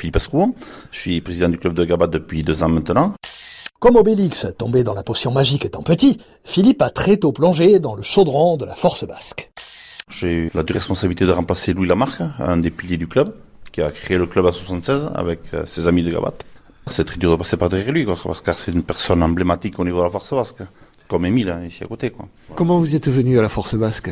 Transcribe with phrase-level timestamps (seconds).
[0.00, 0.54] Philippe Ascou.
[0.92, 3.14] Je suis président du club de Gabat depuis deux ans maintenant.
[3.80, 7.94] Comme Obélix, tombé dans la potion magique étant petit, Philippe a très tôt plongé dans
[7.94, 9.50] le chaudron de la force basque.
[10.08, 13.34] J'ai eu la responsabilité de remplacer Louis Lamarque, un des piliers du club,
[13.72, 16.34] qui a créé le club à 76 avec euh, ses amis de Gabat.
[16.88, 19.84] C'est très dur de passer par derrière lui, parce que c'est une personne emblématique au
[19.84, 20.62] niveau de la force basque,
[21.08, 22.10] comme Émile, hein, ici à côté.
[22.10, 22.26] Quoi.
[22.56, 24.10] Comment vous êtes venu à la force basque?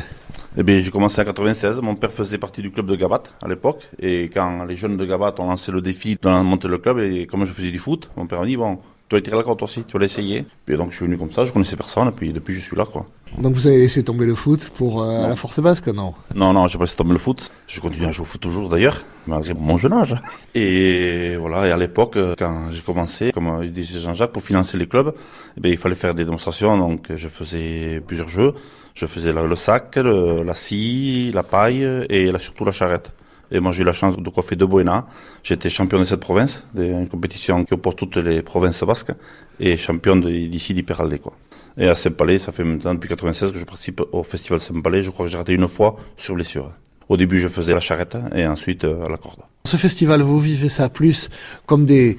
[0.61, 1.81] Eh bien, j'ai commencé en 96.
[1.83, 3.89] Mon père faisait partie du club de Gabat à l'époque.
[4.01, 7.29] Et quand les jeunes de Gabat ont lancé le défi de monter le club, et
[7.29, 9.63] comme je faisais du foot, mon père m'a dit, bon, tu vas tirer la corde
[9.63, 10.45] aussi, tu vas l'essayer.
[10.69, 12.77] Et donc je suis venu comme ça, je connaissais personne, et puis depuis je suis
[12.77, 13.07] là, quoi.
[13.39, 16.15] Donc vous avez laissé tomber le foot pour euh, la force basque, non?
[16.35, 17.51] Non, non, j'ai pas laissé tomber le foot.
[17.67, 20.17] Je continue à jouer au foot toujours d'ailleurs, malgré mon jeune âge.
[20.55, 24.87] Et voilà, et à l'époque, euh, quand j'ai commencé, comme disait Jean-Jacques, pour financer les
[24.87, 25.15] clubs,
[25.57, 28.55] eh bien, il fallait faire des démonstrations, donc je faisais plusieurs jeux.
[28.95, 33.13] Je faisais le sac, la scie, la paille et surtout la charrette.
[33.51, 35.07] Et moi, j'ai eu la chance de coiffer deux Buena.
[35.43, 39.13] J'étais champion de cette province, d'une compétition qui oppose toutes les provinces basques,
[39.59, 41.33] et champion d'ici d'Hyperaldé, quoi.
[41.79, 45.01] Et à Saint-Palais, ça fait maintenant depuis 96 que je participe au festival Saint-Palais.
[45.01, 46.73] Je crois que j'ai raté une fois sur blessure.
[47.09, 49.41] Au début, je faisais la charrette et ensuite euh, à la corde.
[49.65, 51.31] Ce festival, vous vivez ça plus
[51.67, 52.17] comme des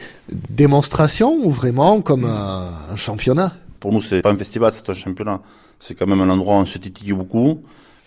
[0.50, 3.54] démonstrations ou vraiment comme un, championnat?
[3.80, 5.42] Pour nous, c'est pas un festival, c'est un championnat.
[5.78, 7.62] C'est quand même un endroit où on se titille beaucoup.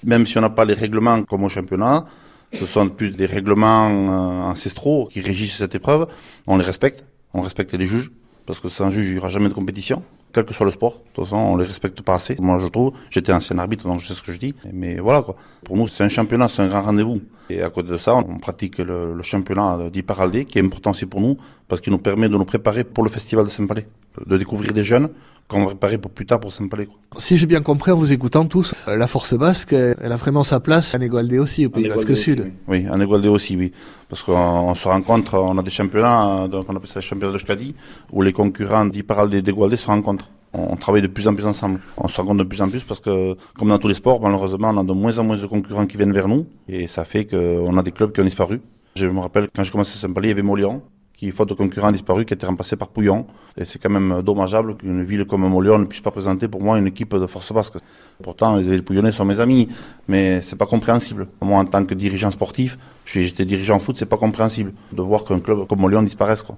[0.05, 2.05] Même si on n'a pas les règlements comme au championnat,
[2.53, 6.06] ce sont plus des règlements euh, ancestraux qui régissent cette épreuve.
[6.47, 8.11] On les respecte, on respecte les juges,
[8.47, 10.92] parce que sans juge, il n'y aura jamais de compétition, quel que soit le sport.
[10.92, 12.36] De toute façon, on les respecte pas assez.
[12.41, 14.55] Moi, je trouve, j'étais ancien arbitre, donc je sais ce que je dis.
[14.73, 15.36] Mais voilà, quoi.
[15.64, 17.20] Pour nous, c'est un championnat, c'est un grand rendez-vous.
[17.48, 21.20] Et à côté de ça, on pratique le, championnat d'Hyperaldé, qui est important aussi pour
[21.20, 21.36] nous,
[21.69, 23.86] parce qu'il nous permet de nous préparer pour le festival de Saint-Palais.
[24.27, 25.08] De découvrir des jeunes
[25.53, 26.89] qu'on va préparer pour plus tard pour Saint-Palais.
[27.19, 30.42] Si j'ai bien compris en vous écoutant tous, euh, la force basque, elle a vraiment
[30.42, 32.53] sa place à Négoaldé aussi, au Pays Basque Sud.
[32.67, 33.73] Oui, à Négoaldé aussi, oui.
[34.08, 37.39] Parce qu'on se rencontre, on a des championnats, donc on appelle ça les championnats de
[37.39, 37.75] Scadi,
[38.11, 40.28] où les concurrents d'Hyperaldé et d'Égoaldé se rencontrent.
[40.55, 41.80] On travaille de plus en plus ensemble.
[41.97, 44.69] On se rencontre de plus en plus parce que, comme dans tous les sports, malheureusement,
[44.69, 46.46] on a de moins en moins de concurrents qui viennent vers nous.
[46.69, 48.61] Et ça fait qu'on a des clubs qui ont disparu.
[48.95, 50.83] Je me rappelle, quand j'ai commencé à Saint-Palais, il y avait Molion
[51.22, 53.27] qui, faute de concurrents, a disparu, qui a été remplacé par Pouillon.
[53.56, 56.78] Et c'est quand même dommageable qu'une ville comme Montléon ne puisse pas présenter pour moi
[56.78, 57.74] une équipe de force basque.
[58.20, 59.68] Pourtant, les Pouillonnais sont mes amis,
[60.08, 61.28] mais c'est pas compréhensible.
[61.40, 65.38] Moi, en tant que dirigeant sportif, j'étais dirigeant foot, c'est pas compréhensible de voir qu'un
[65.38, 66.42] club comme Montléon disparaisse.
[66.42, 66.56] Quoi.